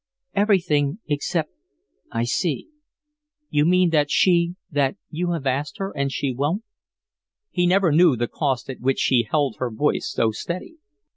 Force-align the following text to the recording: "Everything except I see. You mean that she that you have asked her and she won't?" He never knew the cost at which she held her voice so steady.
"Everything 0.33 0.97
except 1.07 1.51
I 2.11 2.23
see. 2.23 2.69
You 3.51 3.65
mean 3.65 3.91
that 3.91 4.09
she 4.09 4.55
that 4.71 4.97
you 5.11 5.33
have 5.33 5.45
asked 5.45 5.77
her 5.77 5.95
and 5.95 6.11
she 6.11 6.33
won't?" 6.33 6.63
He 7.51 7.67
never 7.67 7.91
knew 7.91 8.15
the 8.15 8.27
cost 8.27 8.67
at 8.67 8.79
which 8.81 8.97
she 8.97 9.27
held 9.29 9.57
her 9.59 9.69
voice 9.69 10.09
so 10.09 10.31
steady. 10.31 10.77